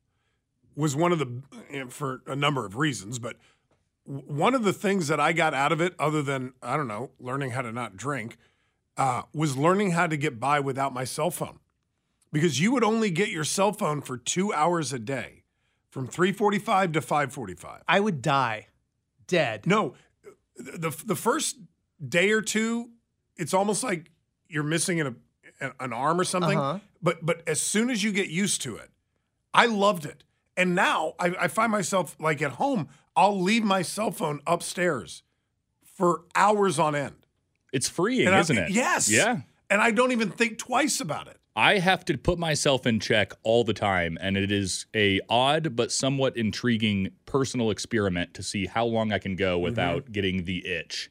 [0.76, 3.36] was one of the, eh, for a number of reasons, but
[4.04, 7.10] one of the things that I got out of it, other than I don't know,
[7.18, 8.36] learning how to not drink,
[9.00, 11.58] uh, was learning how to get by without my cell phone,
[12.30, 15.42] because you would only get your cell phone for two hours a day,
[15.90, 17.82] from three forty-five to five forty-five.
[17.88, 18.68] I would die,
[19.26, 19.66] dead.
[19.66, 19.94] No,
[20.56, 21.56] the the first
[22.06, 22.90] day or two,
[23.36, 24.10] it's almost like
[24.48, 25.16] you're missing an,
[25.80, 26.58] an arm or something.
[26.58, 26.78] Uh-huh.
[27.02, 28.90] But but as soon as you get used to it,
[29.54, 30.24] I loved it.
[30.56, 35.22] And now I, I find myself like at home, I'll leave my cell phone upstairs
[35.82, 37.19] for hours on end.
[37.72, 38.70] It's freeing, And I- isn't it?
[38.70, 39.10] Yes.
[39.10, 39.42] Yeah.
[39.68, 41.36] and I don't even think twice about it.
[41.54, 45.76] I have to put myself in check all the time, and it is a odd
[45.76, 49.64] but somewhat intriguing personal experiment to see how long I can go mm-hmm.
[49.64, 51.10] without getting the itch.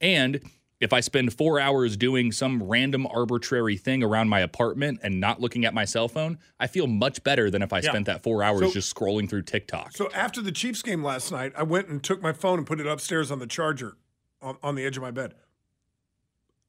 [0.00, 0.40] And
[0.80, 5.40] if I spend four hours doing some random arbitrary thing around my apartment and not
[5.40, 7.90] looking at my cell phone, I feel much better than if I Yeah.
[7.90, 9.92] spent that four hours So- just scrolling through TikTok.
[9.92, 12.80] So after the Chiefs game last night, I went and took my phone and put
[12.80, 13.96] it upstairs on the charger
[14.40, 15.34] on, on the edge of my bed.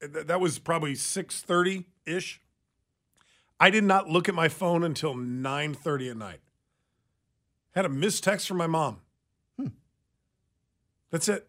[0.00, 2.40] Th- That was probably 6:30 ish.
[3.60, 6.40] I did not look at my phone until 9:30 at night.
[7.74, 9.00] Had a missed text from my mom.
[11.10, 11.48] That's it.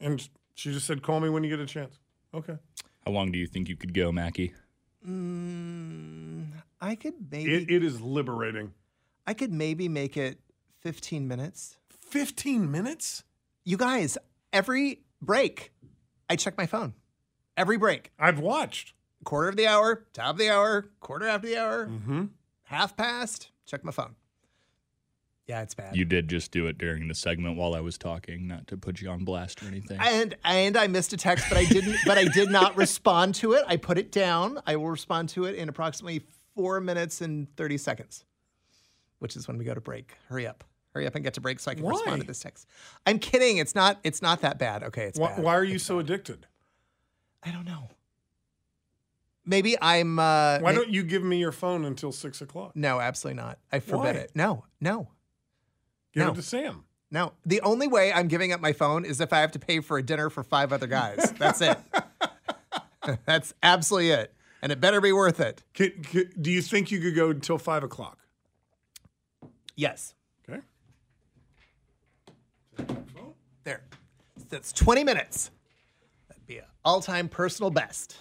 [0.00, 1.98] And she just said, "Call me when you get a chance."
[2.34, 2.58] Okay.
[3.06, 4.52] how long do you think you could go, Mackey?
[5.06, 8.74] Mm, I could maybe It, it is liberating.
[9.26, 10.40] I could maybe make it
[10.80, 11.78] 15 minutes.
[11.88, 13.24] 15 minutes?
[13.64, 14.18] You guys,
[14.52, 15.72] every break,
[16.28, 16.94] I check my phone.
[17.56, 18.12] Every break.
[18.18, 18.94] I've watched.
[19.24, 22.24] Quarter of the hour, top of the hour, quarter after the hour, Mm-hmm.
[22.64, 24.14] half past, check my phone.
[25.46, 25.96] Yeah, it's bad.
[25.96, 29.00] You did just do it during the segment while I was talking, not to put
[29.00, 29.98] you on blast or anything.
[30.00, 31.96] and and I missed a text, but I didn't.
[32.06, 33.64] but I did not respond to it.
[33.66, 34.60] I put it down.
[34.66, 36.22] I will respond to it in approximately
[36.54, 38.26] four minutes and thirty seconds,
[39.20, 40.16] which is when we go to break.
[40.28, 41.92] Hurry up, hurry up, and get to break so I can Why?
[41.92, 42.66] respond to this text.
[43.06, 43.58] I'm kidding.
[43.58, 43.98] It's not.
[44.04, 44.82] It's not that bad.
[44.84, 45.42] Okay, it's Why, bad.
[45.44, 46.04] why are you It's so bad.
[46.10, 46.46] addicted?
[47.42, 47.88] I don't know.
[49.44, 50.18] Maybe I'm.
[50.18, 52.72] Uh, Why may- don't you give me your phone until six o'clock?
[52.74, 53.58] No, absolutely not.
[53.72, 54.20] I forbid Why?
[54.22, 54.32] it.
[54.34, 55.08] No, no,
[56.12, 56.32] Give No.
[56.32, 56.84] it to Sam.
[57.10, 57.32] no.
[57.46, 59.96] The only way I'm giving up my phone is if I have to pay for
[59.98, 61.32] a dinner for five other guys.
[61.38, 61.78] That's it.
[63.24, 65.62] That's absolutely it, and it better be worth it.
[65.72, 68.18] Can, can- do you think you could go until five o'clock?
[69.76, 70.14] Yes.
[72.80, 72.94] Okay.
[73.64, 73.82] There.
[74.50, 75.50] That's 20 minutes.
[76.28, 78.16] That'd be an all time personal best,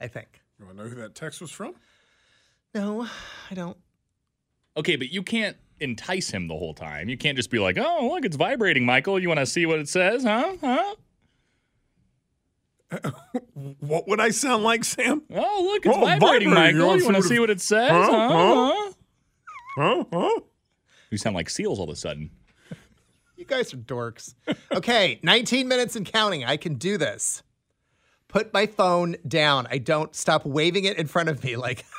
[0.00, 0.40] I think.
[0.58, 1.74] You want to know who that text was from?
[2.74, 3.06] No,
[3.50, 3.76] I don't.
[4.76, 7.08] Okay, but you can't entice him the whole time.
[7.08, 9.18] You can't just be like, "Oh, look, it's vibrating, Michael.
[9.18, 10.56] You want to see what it says, huh?
[10.60, 10.94] Huh?
[13.80, 15.22] What would I sound like, Sam?
[15.32, 16.50] Oh, look, it's Oh, vibrating, vibrating.
[16.50, 16.86] Michael.
[16.86, 18.10] wanna You want to see see what what it says, Huh?
[18.10, 18.28] huh?
[18.28, 18.92] Huh?
[19.76, 20.04] huh?
[20.12, 20.18] Huh?
[20.34, 20.40] Huh?
[21.10, 22.30] You sound like seals all of a sudden.
[23.50, 24.34] Guys are dorks.
[24.72, 26.44] Okay, 19 minutes and counting.
[26.44, 27.42] I can do this.
[28.28, 29.66] Put my phone down.
[29.70, 31.84] I don't stop waving it in front of me like,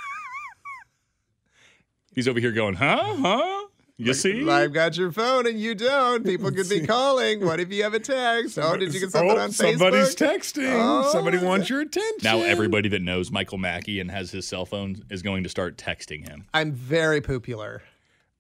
[2.14, 3.16] He's over here going, huh?
[3.18, 3.68] Huh?
[3.98, 4.50] You see?
[4.50, 6.26] I've got your phone and you don't.
[6.26, 7.46] People could be calling.
[7.46, 8.58] What if you have a text?
[8.60, 10.72] Oh, did you get something Oh, on Somebody's texting.
[10.74, 12.18] Oh, Somebody wants your attention.
[12.24, 15.78] Now everybody that knows Michael Mackey and has his cell phone is going to start
[15.78, 16.48] texting him.
[16.54, 17.84] I'm very popular.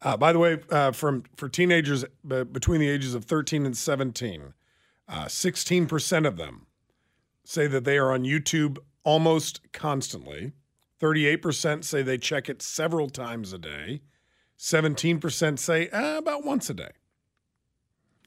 [0.01, 3.77] Uh, by the way, uh, from for teenagers uh, between the ages of 13 and
[3.77, 4.53] 17,
[5.07, 6.65] uh, 16% of them
[7.43, 10.53] say that they are on YouTube almost constantly.
[10.99, 14.01] 38% say they check it several times a day.
[14.57, 16.91] 17% say uh, about once a day.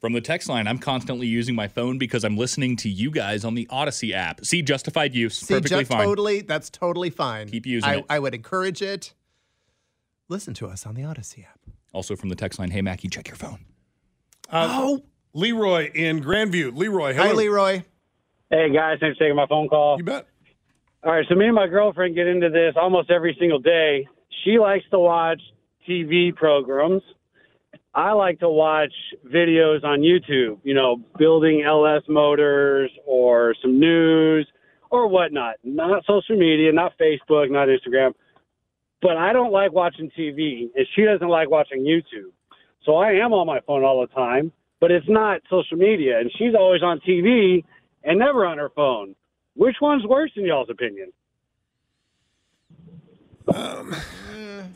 [0.01, 3.45] From the text line, I'm constantly using my phone because I'm listening to you guys
[3.45, 4.45] on the Audacy app.
[4.45, 5.37] See, justified use.
[5.39, 6.05] See, Perfectly just fine.
[6.05, 7.47] totally, that's totally fine.
[7.47, 8.05] Keep using I, it.
[8.09, 9.13] I would encourage it.
[10.27, 11.59] Listen to us on the Audacy app.
[11.93, 13.59] Also from the text line, hey Mackey, check your phone.
[14.49, 16.75] Uh, oh, Leroy in Grandview.
[16.75, 17.27] Leroy, hello.
[17.27, 17.83] Hi, Leroy.
[18.49, 19.97] Hey guys, thanks for taking my phone call.
[19.97, 20.27] You bet.
[21.03, 24.07] All right, so me and my girlfriend get into this almost every single day.
[24.43, 25.39] She likes to watch
[25.87, 27.03] TV programs.
[27.93, 28.91] I like to watch
[29.25, 34.47] videos on YouTube, you know, building LS motors or some news
[34.89, 35.55] or whatnot.
[35.63, 38.13] Not social media, not Facebook, not Instagram.
[39.05, 42.31] But I don't like watching TV, and she doesn't like watching YouTube.
[42.85, 46.19] So I am on my phone all the time, but it's not social media.
[46.19, 47.63] And she's always on TV
[48.03, 49.13] and never on her phone.
[49.53, 51.13] Which one's worse in y'all's opinion?
[53.47, 54.01] I,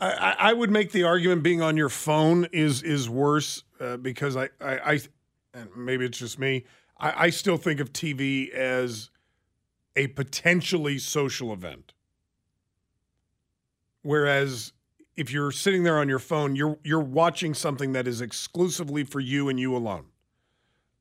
[0.00, 4.36] I I would make the argument being on your phone is is worse uh, because
[4.36, 5.00] I, I, I
[5.54, 6.66] and maybe it's just me.
[7.00, 9.10] I, I still think of TV as
[9.96, 11.94] a potentially social event,
[14.02, 14.72] whereas
[15.16, 19.20] if you're sitting there on your phone, you're you're watching something that is exclusively for
[19.20, 20.06] you and you alone.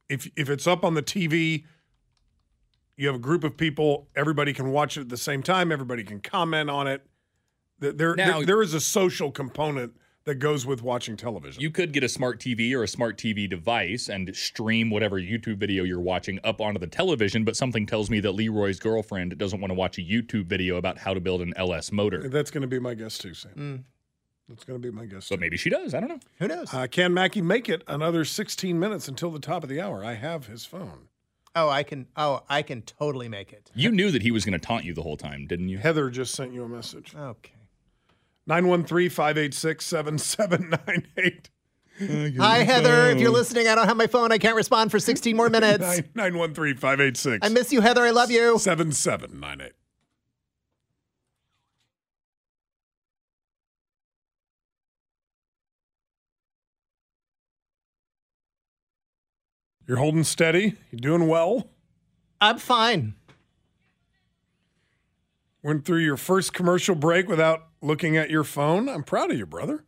[0.09, 1.65] If if it's up on the TV,
[2.97, 4.09] you have a group of people.
[4.15, 5.71] Everybody can watch it at the same time.
[5.71, 7.05] Everybody can comment on it.
[7.79, 9.93] There, there, Now- there- there is a social component
[10.29, 11.59] that goes with watching television.
[11.59, 15.57] You could get a smart TV or a smart TV device and stream whatever YouTube
[15.57, 19.59] video you're watching up onto the television, but something tells me that Leroy's girlfriend doesn't
[19.59, 22.29] want to watch a YouTube video about how to build an LS motor.
[22.29, 23.85] That's going to be my guess too, Sam.
[24.47, 25.29] That's going to be my guess.
[25.29, 25.41] But Too.
[25.41, 25.93] maybe she does.
[25.93, 26.19] I don't know.
[26.39, 26.73] Who knows?
[26.73, 30.03] Uh, can Mackey make it another 16 minutes until the top of the hour?
[30.03, 31.07] I have his phone.
[31.55, 32.07] Oh, I can.
[32.15, 33.71] Oh, I can totally make it.
[33.75, 35.77] You knew that he was going to taunt you the whole time, didn't you?
[35.77, 37.15] Heather just sent you a message.
[37.15, 37.53] Okay.
[38.49, 41.49] 913 586 7798.
[42.39, 43.11] Hi, Heather.
[43.11, 43.33] If you're oh.
[43.33, 44.31] listening, I don't have my phone.
[44.31, 46.01] I can't respond for 16 more minutes.
[46.15, 48.01] 913 586 I miss you, Heather.
[48.01, 48.57] I love you.
[48.57, 49.73] 7798.
[59.87, 60.75] You're holding steady.
[60.89, 61.69] You're doing well.
[62.41, 63.13] I'm fine.
[65.61, 68.87] Went through your first commercial break without looking at your phone.
[68.87, 69.83] I'm proud of you, brother.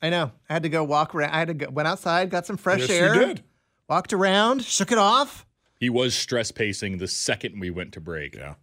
[0.00, 0.32] I know.
[0.48, 1.30] I had to go walk around.
[1.30, 3.14] I had to go, went outside, got some fresh yes, air.
[3.14, 3.44] you did.
[3.88, 5.44] Walked around, shook it off.
[5.78, 8.34] He was stress pacing the second we went to break.
[8.34, 8.54] Yeah.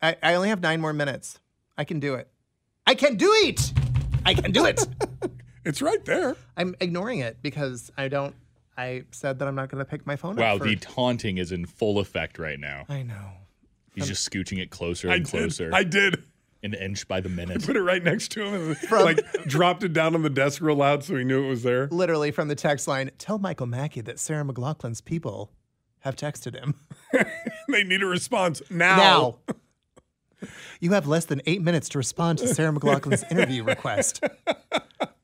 [0.00, 1.40] I, I only have nine more minutes.
[1.76, 2.28] I can do it.
[2.86, 3.72] I can do it.
[4.24, 4.86] I can do it.
[5.64, 6.34] It's right there.
[6.56, 8.34] I'm ignoring it because I don't.
[8.78, 10.58] I said that I'm not going to pick my phone Wow, up.
[10.60, 12.86] for- the taunting is in full effect right now.
[12.88, 13.32] I know.
[13.98, 15.30] He's just scooching it closer I and did.
[15.30, 16.22] closer, I did.
[16.62, 17.62] an inch by the minute.
[17.62, 20.60] I Put it right next to him and like dropped it down on the desk
[20.60, 21.88] real loud so he knew it was there.
[21.88, 25.52] Literally from the text line, tell Michael Mackey that Sarah McLachlan's people
[26.00, 26.74] have texted him.
[27.70, 28.96] They need a response now.
[28.96, 29.38] Now.
[30.80, 34.24] You have less than eight minutes to respond to Sarah McLachlan's interview request,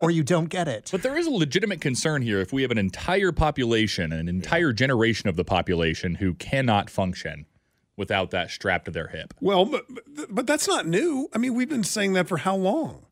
[0.01, 0.89] or you don't get it.
[0.91, 4.73] But there is a legitimate concern here if we have an entire population, an entire
[4.75, 7.47] generation of the population who cannot function
[7.97, 9.35] without that strapped to their hip.
[9.41, 9.85] Well, but,
[10.29, 11.29] but that's not new.
[11.33, 13.07] I mean, we've been saying that for how long?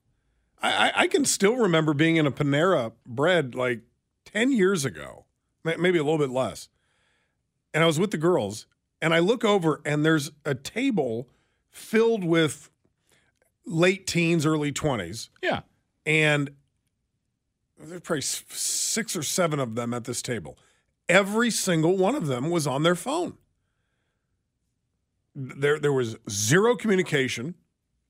[0.63, 3.81] I, I, I can still remember being in a Panera Bread like
[4.25, 5.25] ten years ago,
[5.65, 6.69] maybe a little bit less,
[7.75, 8.67] and I was with the girls,
[9.01, 11.29] and I look over and there's a table
[11.71, 12.71] filled with
[13.65, 15.61] late teens, early twenties, Yeah.
[16.05, 16.51] and
[17.79, 20.57] there's probably six or seven of them at this table.
[21.09, 23.39] Every single one of them was on their phone.
[25.35, 27.55] There, there was zero communication.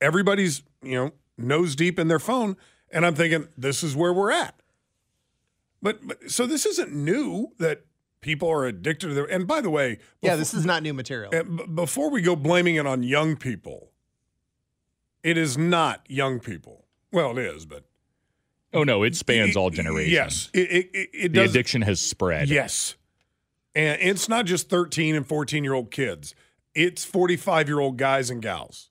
[0.01, 2.57] Everybody's, you know, nose deep in their phone,
[2.91, 4.55] and I'm thinking this is where we're at.
[5.81, 7.85] But, but so this isn't new that
[8.21, 9.25] people are addicted to their.
[9.25, 11.29] And by the way, Yeah, befo- this is not new material.
[11.31, 13.91] b- before we go blaming it on young people,
[15.23, 16.85] it is not young people.
[17.11, 17.85] Well, it is, but
[18.73, 20.11] Oh no, it spans all generations.
[20.11, 21.51] Yes, it it, it, it The does.
[21.51, 22.49] addiction has spread.
[22.49, 22.95] Yes,
[23.75, 26.33] and it's not just thirteen and fourteen year old kids.
[26.75, 28.89] It's forty five year old guys and gals.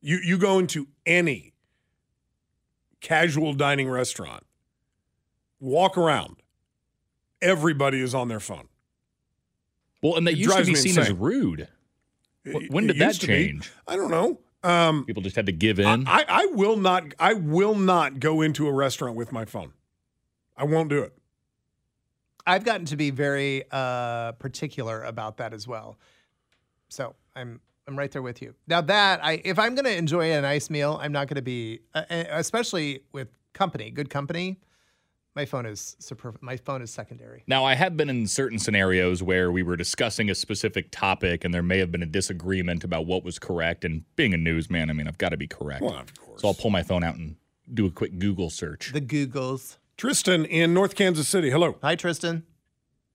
[0.00, 1.54] You you go into any
[3.00, 4.44] casual dining restaurant,
[5.60, 6.36] walk around.
[7.40, 8.68] Everybody is on their phone.
[10.02, 11.68] Well, and that It used to drives be me seen as rude.
[12.44, 13.26] When did that used be.
[13.26, 13.70] change?
[13.86, 14.40] I don't know.
[14.64, 16.08] Um, People just had to give I, in.
[16.08, 17.14] I, I will not.
[17.18, 19.72] I will not go into a restaurant with my phone.
[20.56, 21.16] I won't do it.
[22.46, 25.98] I've gotten to be very uh, particular about that as well.
[26.88, 28.54] So I'm I'm right there with you.
[28.66, 31.42] Now that I if I'm going to enjoy a nice meal, I'm not going to
[31.42, 34.58] be uh, uh, especially with company, good company.
[35.34, 36.34] My phone is super.
[36.40, 37.44] My phone is secondary.
[37.46, 41.54] Now, I have been in certain scenarios where we were discussing a specific topic and
[41.54, 43.84] there may have been a disagreement about what was correct.
[43.84, 45.82] And being a newsman, I mean, I've got to be correct.
[45.82, 46.42] Well, of course.
[46.42, 47.36] So I'll pull my phone out and
[47.72, 48.92] do a quick Google search.
[48.92, 49.76] The Googles.
[49.96, 51.50] Tristan in North Kansas City.
[51.50, 51.76] Hello.
[51.82, 52.44] Hi, Tristan.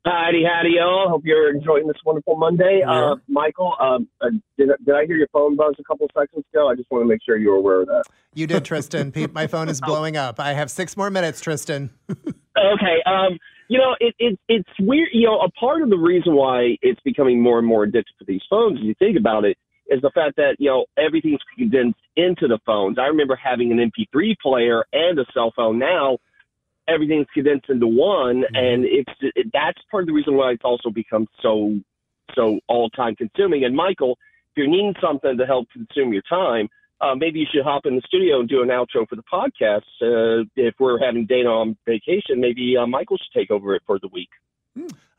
[0.06, 1.08] Howdy, howdy, y'all.
[1.08, 2.82] Hope you're enjoying this wonderful Monday.
[2.86, 6.68] Uh, Michael, um, uh, did, did I hear your phone buzz a couple seconds ago?
[6.68, 8.04] I just want to make sure you were aware of that.
[8.34, 9.14] You did, Tristan.
[9.32, 10.42] My phone is blowing up.
[10.42, 11.90] I have six more minutes, Tristan.
[12.56, 13.02] Okay.
[13.08, 15.10] Um, you know, it, it, it's weird.
[15.12, 18.26] You know, a part of the reason why it's becoming more and more addictive to
[18.28, 22.00] these phones, if you think about it, is the fact that, you know, everything's condensed
[22.16, 23.00] into the phones.
[23.00, 25.80] I remember having an MP3 player and a cell phone.
[25.80, 26.20] Now,
[26.88, 28.44] everything's condensed into one.
[28.54, 31.80] And it's it, that's part of the reason why it's also become so,
[32.36, 33.64] so all time consuming.
[33.64, 34.18] And Michael,
[34.52, 36.70] if you're needing something to help consume your time,
[37.02, 39.82] uh, maybe you should hop in the studio and do an outro for the podcast.
[40.02, 44.00] Uh, if we're having Dana on vacation, maybe uh, Michael should take over it for
[44.00, 44.30] the week.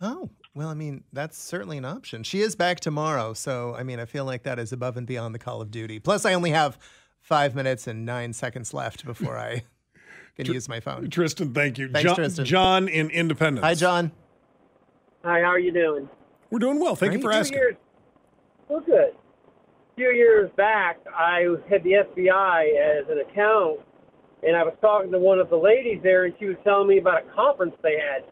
[0.01, 2.23] Oh, well, I mean, that's certainly an option.
[2.23, 3.35] She is back tomorrow.
[3.35, 5.99] So, I mean, I feel like that is above and beyond the call of duty.
[5.99, 6.79] Plus, I only have
[7.21, 9.65] five minutes and nine seconds left before I
[10.37, 11.09] can use my phone.
[11.11, 11.89] Tristan, thank you.
[11.89, 12.45] Thanks, John, Tristan.
[12.45, 13.65] John in Independence.
[13.65, 14.13] Hi, John.
[15.25, 16.09] Hi, how are you doing?
[16.51, 16.97] We're doing well.
[16.97, 17.59] Thank you for Few asking.
[17.59, 17.77] Years,
[18.69, 19.15] well, good.
[19.15, 23.81] A few years back, I had the FBI as an account,
[24.43, 26.99] and I was talking to one of the ladies there, and she was telling me
[26.99, 28.25] about a conference they had.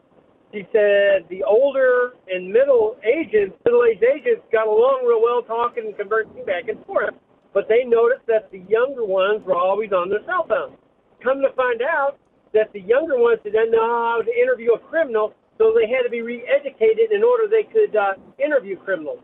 [0.51, 5.97] She said the older and middle agents, middle-aged agents, got along real well, talking and
[5.97, 7.15] conversing back and forth.
[7.53, 10.77] But they noticed that the younger ones were always on their cell phones.
[11.23, 12.17] Come to find out
[12.53, 16.09] that the younger ones didn't know how to interview a criminal, so they had to
[16.09, 18.13] be re-educated in order they could uh,
[18.43, 19.19] interview criminals.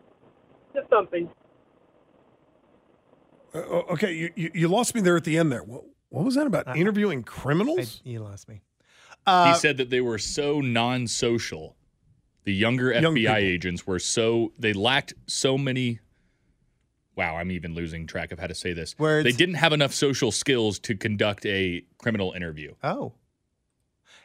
[0.74, 1.30] Just something.
[3.54, 3.60] Uh,
[3.92, 5.64] okay, you, you, you lost me there at the end there.
[5.64, 6.76] What, what was that about?
[6.78, 8.02] Interviewing criminals?
[8.06, 8.56] I, you lost me.
[8.56, 8.62] he
[9.26, 11.76] Uh, said that they were so non-social.
[12.46, 13.36] The younger Young FBI people.
[13.36, 16.00] agents were so they lacked so many.
[17.20, 18.98] Wow, I'm even losing track of how to say this.
[18.98, 19.26] Words.
[19.26, 22.76] They didn't have enough social skills to conduct a criminal interview.
[22.82, 23.12] Oh.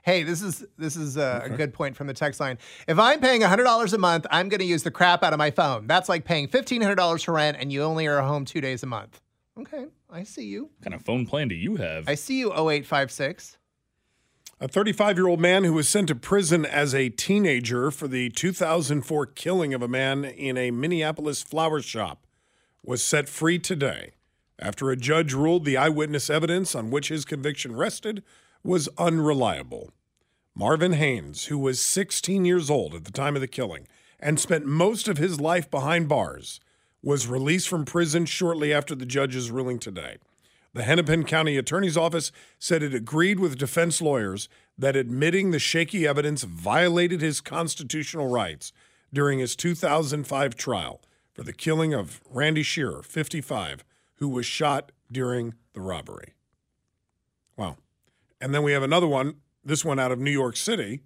[0.04, 2.56] Hey, this is this is uh, a good point from the text line.
[2.86, 5.50] If I'm paying $100 a month, I'm going to use the crap out of my
[5.50, 5.88] phone.
[5.88, 9.20] That's like paying $1,500 for rent and you only are home two days a month.
[9.58, 10.66] Okay, I see you.
[10.66, 12.08] What kind of phone plan do you have?
[12.08, 13.58] I see you, 0856.
[14.60, 18.30] A 35 year old man who was sent to prison as a teenager for the
[18.30, 22.23] 2004 killing of a man in a Minneapolis flower shop
[22.84, 24.12] was set free today
[24.58, 28.22] after a judge ruled the eyewitness evidence on which his conviction rested
[28.62, 29.90] was unreliable.
[30.54, 33.88] Marvin Haynes, who was 16 years old at the time of the killing
[34.20, 36.60] and spent most of his life behind bars,
[37.02, 40.16] was released from prison shortly after the judge's ruling today.
[40.72, 46.06] The Hennepin County Attorney's Office said it agreed with defense lawyers that admitting the shaky
[46.06, 48.72] evidence violated his constitutional rights
[49.12, 51.00] during his 2005 trial
[51.34, 56.34] for the killing of Randy Sherer, 55, who was shot during the robbery.
[57.56, 57.76] Wow.
[58.40, 61.00] And then we have another one, this one out of New York City,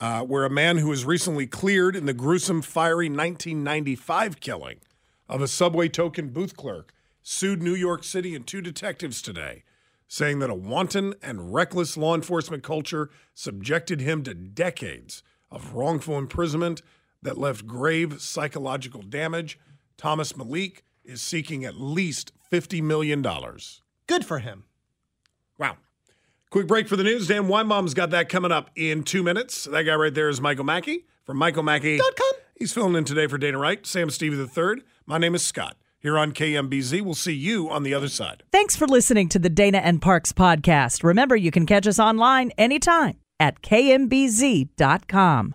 [0.00, 4.78] uh, where a man who was recently cleared in the gruesome, fiery 1995 killing
[5.28, 6.92] of a subway token booth clerk
[7.22, 9.64] sued New York City and two detectives today,
[10.06, 16.16] saying that a wanton and reckless law enforcement culture subjected him to decades of wrongful
[16.16, 16.82] imprisonment
[17.22, 19.58] that left grave psychological damage.
[19.96, 23.22] Thomas Malik is seeking at least $50 million.
[24.06, 24.64] Good for him.
[25.58, 25.76] Wow.
[26.50, 27.26] Quick break for the news.
[27.28, 29.64] Dan Weinbaum's got that coming up in two minutes.
[29.64, 32.32] That guy right there is Michael Mackey from MichaelMackey.com.
[32.58, 34.82] He's filling in today for Dana Wright, Sam Stevie III.
[35.06, 35.76] My name is Scott.
[36.00, 38.44] Here on KMBZ, we'll see you on the other side.
[38.52, 41.02] Thanks for listening to the Dana and Parks podcast.
[41.02, 45.54] Remember, you can catch us online anytime at kmbz.com.